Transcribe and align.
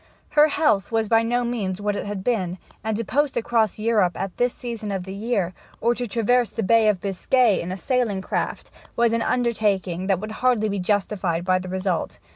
Her 0.29 0.47
health 0.47 0.91
was 0.91 1.07
by 1.07 1.21
no 1.21 1.43
means 1.43 1.79
what 1.79 1.95
it 1.95 2.07
had 2.07 2.23
been, 2.23 2.57
and 2.83 2.97
to 2.97 3.03
post 3.05 3.37
across 3.37 3.77
Europe 3.77 4.19
at 4.19 4.35
that 4.37 4.49
season 4.49 4.91
of 4.91 5.03
the 5.03 5.13
year, 5.13 5.53
or 5.79 5.93
to 5.93 6.07
traverse 6.07 6.49
the 6.49 6.63
Bay 6.63 6.87
of 6.89 6.99
Biscay 7.01 7.61
in 7.61 7.71
a 7.71 7.77
sailing 7.77 8.23
craft, 8.23 8.71
was 8.95 9.13
an 9.13 9.21
undertaking 9.21 10.07
that 10.07 10.19
would 10.19 10.31
hardly 10.31 10.69
be 10.69 10.79
justified 10.79 11.45
by 11.45 11.59
the 11.59 11.69
result. 11.69 12.17